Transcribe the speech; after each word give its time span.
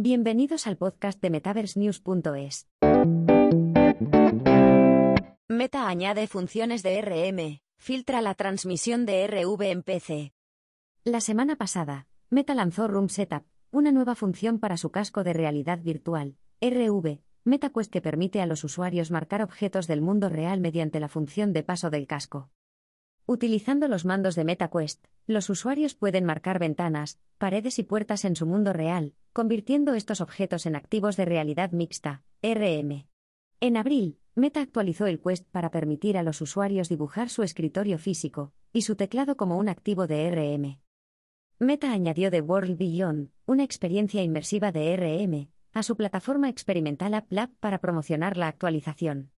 Bienvenidos 0.00 0.68
al 0.68 0.76
podcast 0.76 1.20
de 1.20 1.28
MetaverseNews.es. 1.28 2.68
Meta 5.48 5.88
añade 5.88 6.28
funciones 6.28 6.84
de 6.84 7.02
RM, 7.02 7.62
filtra 7.78 8.22
la 8.22 8.34
transmisión 8.34 9.06
de 9.06 9.26
RV 9.26 9.60
en 9.62 9.82
PC. 9.82 10.32
La 11.02 11.20
semana 11.20 11.56
pasada, 11.56 12.06
Meta 12.30 12.54
lanzó 12.54 12.86
Room 12.86 13.08
Setup, 13.08 13.42
una 13.72 13.90
nueva 13.90 14.14
función 14.14 14.60
para 14.60 14.76
su 14.76 14.92
casco 14.92 15.24
de 15.24 15.32
realidad 15.32 15.80
virtual, 15.82 16.36
RV, 16.60 17.18
MetaQuest 17.42 17.90
que 17.90 18.00
permite 18.00 18.40
a 18.40 18.46
los 18.46 18.62
usuarios 18.62 19.10
marcar 19.10 19.42
objetos 19.42 19.88
del 19.88 20.00
mundo 20.00 20.28
real 20.28 20.60
mediante 20.60 21.00
la 21.00 21.08
función 21.08 21.52
de 21.52 21.64
paso 21.64 21.90
del 21.90 22.06
casco. 22.06 22.52
Utilizando 23.30 23.88
los 23.88 24.06
mandos 24.06 24.36
de 24.36 24.44
MetaQuest, 24.44 25.04
los 25.26 25.50
usuarios 25.50 25.94
pueden 25.94 26.24
marcar 26.24 26.58
ventanas, 26.58 27.18
paredes 27.36 27.78
y 27.78 27.82
puertas 27.82 28.24
en 28.24 28.36
su 28.36 28.46
mundo 28.46 28.72
real, 28.72 29.12
convirtiendo 29.34 29.92
estos 29.92 30.22
objetos 30.22 30.64
en 30.64 30.74
activos 30.74 31.18
de 31.18 31.26
realidad 31.26 31.72
mixta, 31.72 32.22
RM. 32.42 33.06
En 33.60 33.76
abril, 33.76 34.18
Meta 34.34 34.62
actualizó 34.62 35.06
el 35.06 35.20
Quest 35.20 35.46
para 35.50 35.70
permitir 35.70 36.16
a 36.16 36.22
los 36.22 36.40
usuarios 36.40 36.88
dibujar 36.88 37.28
su 37.28 37.42
escritorio 37.42 37.98
físico 37.98 38.54
y 38.72 38.80
su 38.80 38.96
teclado 38.96 39.36
como 39.36 39.58
un 39.58 39.68
activo 39.68 40.06
de 40.06 40.30
RM. 40.30 40.80
Meta 41.58 41.92
añadió 41.92 42.30
The 42.30 42.40
World 42.40 42.78
Beyond, 42.78 43.28
una 43.44 43.62
experiencia 43.62 44.22
inmersiva 44.22 44.72
de 44.72 44.96
RM, 44.96 45.50
a 45.74 45.82
su 45.82 45.98
plataforma 45.98 46.48
experimental 46.48 47.12
AppLab 47.12 47.50
para 47.60 47.78
promocionar 47.78 48.38
la 48.38 48.48
actualización. 48.48 49.32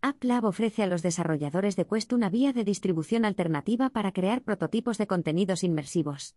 AppLab 0.00 0.44
ofrece 0.44 0.82
a 0.82 0.86
los 0.86 1.02
desarrolladores 1.02 1.76
de 1.76 1.86
Quest 1.86 2.12
una 2.12 2.30
vía 2.30 2.52
de 2.52 2.64
distribución 2.64 3.24
alternativa 3.24 3.90
para 3.90 4.12
crear 4.12 4.42
prototipos 4.42 4.98
de 4.98 5.06
contenidos 5.06 5.64
inmersivos. 5.64 6.36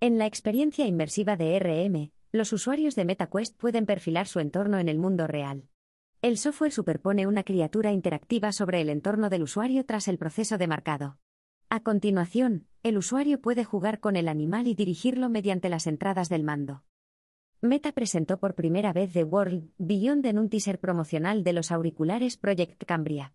En 0.00 0.18
la 0.18 0.26
experiencia 0.26 0.86
inmersiva 0.86 1.36
de 1.36 1.58
RM, 1.58 2.12
los 2.30 2.52
usuarios 2.52 2.94
de 2.94 3.04
MetaQuest 3.04 3.56
pueden 3.56 3.86
perfilar 3.86 4.26
su 4.26 4.40
entorno 4.40 4.78
en 4.78 4.88
el 4.88 4.98
mundo 4.98 5.26
real. 5.26 5.68
El 6.20 6.38
software 6.38 6.72
superpone 6.72 7.26
una 7.26 7.44
criatura 7.44 7.92
interactiva 7.92 8.50
sobre 8.52 8.80
el 8.80 8.88
entorno 8.88 9.28
del 9.28 9.42
usuario 9.42 9.84
tras 9.84 10.08
el 10.08 10.18
proceso 10.18 10.58
de 10.58 10.66
marcado. 10.66 11.18
A 11.70 11.80
continuación, 11.80 12.66
el 12.82 12.98
usuario 12.98 13.40
puede 13.40 13.64
jugar 13.64 14.00
con 14.00 14.16
el 14.16 14.28
animal 14.28 14.66
y 14.66 14.74
dirigirlo 14.74 15.28
mediante 15.28 15.68
las 15.68 15.86
entradas 15.86 16.28
del 16.28 16.42
mando. 16.42 16.82
Meta 17.64 17.92
presentó 17.92 18.36
por 18.36 18.54
primera 18.54 18.92
vez 18.92 19.14
The 19.14 19.24
World 19.24 19.70
Beyond 19.78 20.26
en 20.26 20.38
un 20.38 20.50
teaser 20.50 20.78
promocional 20.78 21.44
de 21.44 21.54
los 21.54 21.72
auriculares 21.72 22.36
Project 22.36 22.84
Cambria. 22.84 23.32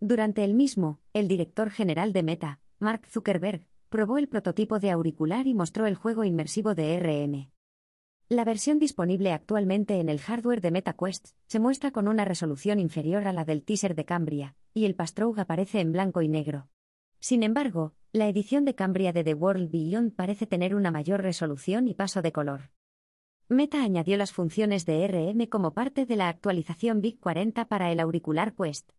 Durante 0.00 0.42
el 0.42 0.54
mismo, 0.54 0.98
el 1.12 1.28
director 1.28 1.70
general 1.70 2.12
de 2.12 2.24
Meta, 2.24 2.60
Mark 2.80 3.06
Zuckerberg, 3.06 3.68
probó 3.88 4.18
el 4.18 4.26
prototipo 4.26 4.80
de 4.80 4.90
auricular 4.90 5.46
y 5.46 5.54
mostró 5.54 5.86
el 5.86 5.94
juego 5.94 6.24
inmersivo 6.24 6.74
de 6.74 6.98
RM. 6.98 7.52
La 8.28 8.44
versión 8.44 8.80
disponible 8.80 9.30
actualmente 9.30 10.00
en 10.00 10.08
el 10.08 10.18
hardware 10.18 10.60
de 10.60 10.72
MetaQuest 10.72 11.28
se 11.46 11.60
muestra 11.60 11.92
con 11.92 12.08
una 12.08 12.24
resolución 12.24 12.80
inferior 12.80 13.28
a 13.28 13.32
la 13.32 13.44
del 13.44 13.62
teaser 13.62 13.94
de 13.94 14.04
Cambria, 14.04 14.56
y 14.74 14.86
el 14.86 14.96
Pastroug 14.96 15.38
aparece 15.38 15.78
en 15.78 15.92
blanco 15.92 16.20
y 16.20 16.26
negro. 16.26 16.66
Sin 17.20 17.44
embargo, 17.44 17.94
la 18.10 18.26
edición 18.26 18.64
de 18.64 18.74
Cambria 18.74 19.12
de 19.12 19.22
The 19.22 19.34
World 19.34 19.70
Beyond 19.70 20.16
parece 20.16 20.48
tener 20.48 20.74
una 20.74 20.90
mayor 20.90 21.22
resolución 21.22 21.86
y 21.86 21.94
paso 21.94 22.22
de 22.22 22.32
color. 22.32 22.72
Meta 23.50 23.82
añadió 23.82 24.18
las 24.18 24.32
funciones 24.32 24.84
de 24.84 25.08
RM 25.08 25.46
como 25.46 25.72
parte 25.72 26.04
de 26.04 26.16
la 26.16 26.28
actualización 26.28 27.00
Big 27.00 27.18
40 27.18 27.64
para 27.64 27.90
el 27.90 27.98
auricular 27.98 28.54
Quest. 28.54 28.90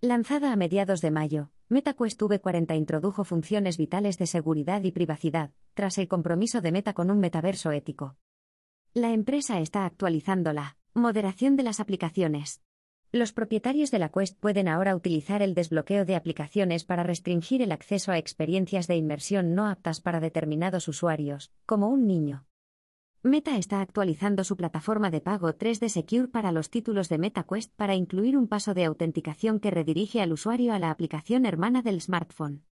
Lanzada 0.00 0.52
a 0.52 0.56
mediados 0.56 1.00
de 1.02 1.12
mayo, 1.12 1.52
MetaQuest 1.68 2.20
V40 2.20 2.76
introdujo 2.76 3.22
funciones 3.22 3.78
vitales 3.78 4.18
de 4.18 4.26
seguridad 4.26 4.82
y 4.82 4.90
privacidad, 4.90 5.52
tras 5.74 5.98
el 5.98 6.08
compromiso 6.08 6.60
de 6.60 6.72
Meta 6.72 6.94
con 6.94 7.12
un 7.12 7.20
metaverso 7.20 7.70
ético. 7.70 8.16
La 8.92 9.12
empresa 9.12 9.60
está 9.60 9.86
actualizando 9.86 10.52
la 10.52 10.76
moderación 10.94 11.54
de 11.54 11.62
las 11.62 11.78
aplicaciones. 11.78 12.60
Los 13.12 13.32
propietarios 13.32 13.92
de 13.92 14.00
la 14.00 14.08
Quest 14.08 14.36
pueden 14.36 14.66
ahora 14.66 14.96
utilizar 14.96 15.42
el 15.42 15.54
desbloqueo 15.54 16.04
de 16.04 16.16
aplicaciones 16.16 16.82
para 16.82 17.04
restringir 17.04 17.62
el 17.62 17.70
acceso 17.70 18.10
a 18.10 18.18
experiencias 18.18 18.88
de 18.88 18.96
inmersión 18.96 19.54
no 19.54 19.68
aptas 19.68 20.00
para 20.00 20.18
determinados 20.18 20.88
usuarios, 20.88 21.52
como 21.66 21.88
un 21.88 22.08
niño. 22.08 22.46
Meta 23.24 23.56
está 23.56 23.80
actualizando 23.80 24.42
su 24.42 24.56
plataforma 24.56 25.08
de 25.08 25.20
pago 25.20 25.50
3D 25.50 25.88
Secure 25.90 26.26
para 26.26 26.50
los 26.50 26.70
títulos 26.70 27.08
de 27.08 27.18
MetaQuest 27.18 27.72
para 27.76 27.94
incluir 27.94 28.36
un 28.36 28.48
paso 28.48 28.74
de 28.74 28.84
autenticación 28.84 29.60
que 29.60 29.70
redirige 29.70 30.20
al 30.20 30.32
usuario 30.32 30.72
a 30.72 30.80
la 30.80 30.90
aplicación 30.90 31.46
hermana 31.46 31.82
del 31.82 32.00
smartphone. 32.00 32.64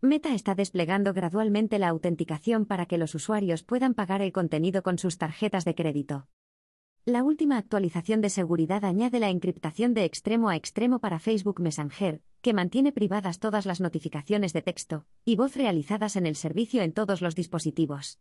Meta 0.00 0.32
está 0.32 0.54
desplegando 0.54 1.12
gradualmente 1.12 1.80
la 1.80 1.88
autenticación 1.88 2.66
para 2.66 2.86
que 2.86 2.98
los 2.98 3.16
usuarios 3.16 3.64
puedan 3.64 3.94
pagar 3.94 4.22
el 4.22 4.30
contenido 4.30 4.84
con 4.84 4.96
sus 4.96 5.18
tarjetas 5.18 5.64
de 5.64 5.74
crédito. 5.74 6.28
La 7.04 7.24
última 7.24 7.58
actualización 7.58 8.20
de 8.20 8.30
seguridad 8.30 8.84
añade 8.84 9.18
la 9.18 9.30
encriptación 9.30 9.92
de 9.92 10.04
extremo 10.04 10.50
a 10.50 10.54
extremo 10.54 11.00
para 11.00 11.18
Facebook 11.18 11.58
Messenger, 11.58 12.22
que 12.42 12.54
mantiene 12.54 12.92
privadas 12.92 13.40
todas 13.40 13.66
las 13.66 13.80
notificaciones 13.80 14.52
de 14.52 14.62
texto 14.62 15.04
y 15.24 15.34
voz 15.34 15.56
realizadas 15.56 16.14
en 16.14 16.26
el 16.26 16.36
servicio 16.36 16.82
en 16.82 16.92
todos 16.92 17.22
los 17.22 17.34
dispositivos. 17.34 18.20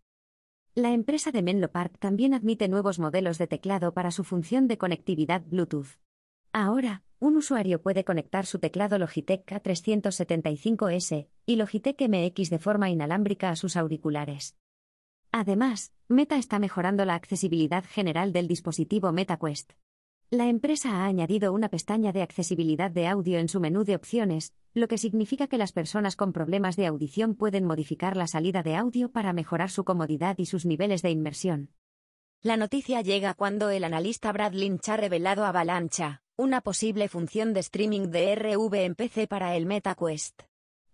La 0.77 0.91
empresa 0.91 1.31
de 1.31 1.41
Menlo 1.41 1.71
Park 1.71 1.99
también 1.99 2.33
admite 2.33 2.67
nuevos 2.67 2.99
modelos 2.99 3.37
de 3.37 3.47
teclado 3.47 3.93
para 3.93 4.11
su 4.11 4.25
función 4.25 4.67
de 4.67 4.77
conectividad 4.77 5.41
Bluetooth. 5.41 6.01
Ahora, 6.51 7.01
un 7.17 7.37
usuario 7.37 7.81
puede 7.81 8.03
conectar 8.03 8.45
su 8.45 8.59
teclado 8.59 8.99
Logitech 8.99 9.45
K375S 9.45 11.29
y 11.45 11.55
Logitech 11.55 12.01
MX 12.01 12.49
de 12.49 12.59
forma 12.59 12.89
inalámbrica 12.89 13.51
a 13.51 13.55
sus 13.55 13.77
auriculares. 13.77 14.57
Además, 15.31 15.93
Meta 16.09 16.35
está 16.35 16.59
mejorando 16.59 17.05
la 17.05 17.15
accesibilidad 17.15 17.85
general 17.85 18.33
del 18.33 18.49
dispositivo 18.49 19.13
MetaQuest. 19.13 19.71
La 20.31 20.47
empresa 20.47 20.89
ha 20.89 21.05
añadido 21.05 21.53
una 21.53 21.69
pestaña 21.69 22.11
de 22.11 22.23
accesibilidad 22.23 22.89
de 22.89 23.05
audio 23.05 23.37
en 23.37 23.47
su 23.47 23.59
menú 23.59 23.83
de 23.83 23.95
opciones, 23.95 24.55
lo 24.73 24.87
que 24.87 24.97
significa 24.97 25.47
que 25.47 25.59
las 25.59 25.71
personas 25.71 26.15
con 26.15 26.33
problemas 26.33 26.75
de 26.75 26.87
audición 26.87 27.35
pueden 27.35 27.63
modificar 27.63 28.17
la 28.17 28.25
salida 28.25 28.63
de 28.63 28.75
audio 28.75 29.11
para 29.11 29.33
mejorar 29.33 29.69
su 29.69 29.83
comodidad 29.83 30.35
y 30.39 30.47
sus 30.47 30.65
niveles 30.65 31.03
de 31.03 31.11
inmersión. 31.11 31.69
La 32.41 32.57
noticia 32.57 33.01
llega 33.01 33.35
cuando 33.35 33.69
el 33.69 33.83
analista 33.83 34.31
Brad 34.31 34.53
Lynch 34.53 34.89
ha 34.89 34.97
revelado 34.97 35.45
Avalancha, 35.45 36.23
una 36.37 36.61
posible 36.61 37.07
función 37.07 37.53
de 37.53 37.59
streaming 37.59 38.09
de 38.09 38.33
RV 38.35 38.73
en 38.83 38.95
PC 38.95 39.27
para 39.27 39.55
el 39.55 39.67
MetaQuest. 39.67 40.41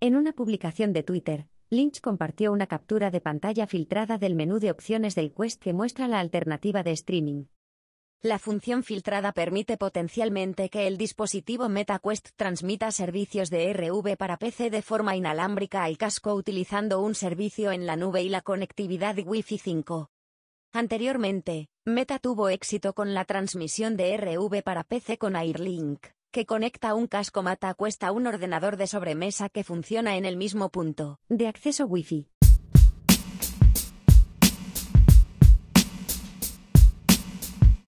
En 0.02 0.18
una 0.18 0.34
publicación 0.34 0.92
de 0.92 1.04
Twitter, 1.04 1.48
Lynch 1.70 2.02
compartió 2.02 2.52
una 2.52 2.68
captura 2.68 3.12
de 3.12 3.22
pantalla 3.22 3.66
filtrada 3.66 4.18
del 4.18 4.36
menú 4.36 4.60
de 4.60 4.72
opciones 4.72 5.16
del 5.16 5.34
Quest 5.34 5.62
que 5.62 5.72
muestra 5.72 6.10
la 6.10 6.20
alternativa 6.20 6.84
de 6.84 6.92
streaming. 6.92 7.46
La 8.24 8.38
función 8.38 8.84
filtrada 8.84 9.32
permite 9.32 9.78
potencialmente 9.78 10.70
que 10.70 10.86
el 10.86 10.96
dispositivo 10.96 11.70
MetaQuest 11.70 12.30
transmita 12.36 12.92
servicios 12.92 13.50
de 13.50 13.74
RV 13.74 14.16
para 14.16 14.38
PC 14.38 14.70
de 14.70 14.84
forma 14.84 15.16
inalámbrica 15.16 15.84
al 15.84 15.98
casco 15.98 16.36
utilizando 16.36 17.02
un 17.02 17.16
servicio 17.16 17.72
en 17.72 17.88
la 17.88 17.96
nube 17.96 18.22
y 18.22 18.30
la 18.30 18.42
conectividad 18.42 19.18
Wi-Fi 19.26 19.58
5. 19.58 20.12
Anteriormente, 20.72 21.70
Meta 21.84 22.20
tuvo 22.20 22.50
éxito 22.50 22.94
con 22.94 23.16
la 23.16 23.26
transmisión 23.26 23.98
de 23.98 24.16
RV 24.16 24.62
para 24.62 24.84
PC 24.84 25.18
con 25.18 25.36
Airlink, 25.36 26.06
que 26.30 26.46
conecta 26.46 26.94
un 26.94 27.08
casco 27.08 27.42
MetaQuest 27.42 28.04
a 28.04 28.12
un 28.12 28.28
ordenador 28.28 28.78
de 28.78 28.86
sobremesa 28.86 29.50
que 29.50 29.64
funciona 29.64 30.16
en 30.16 30.26
el 30.26 30.38
mismo 30.38 30.70
punto 30.70 31.18
de 31.28 31.48
acceso 31.48 31.88
Wi-Fi. 31.88 32.30